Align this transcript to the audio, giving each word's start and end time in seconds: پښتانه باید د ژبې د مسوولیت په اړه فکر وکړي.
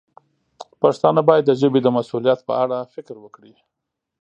پښتانه 0.81 1.21
باید 1.29 1.43
د 1.47 1.51
ژبې 1.61 1.79
د 1.83 1.87
مسوولیت 1.97 2.39
په 2.47 2.53
اړه 2.63 2.77
فکر 2.93 3.15
وکړي. 3.19 3.53